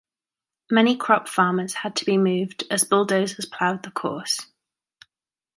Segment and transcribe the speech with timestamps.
[0.71, 4.47] Many crop farmers had to be moved as bulldozers ploughed the course.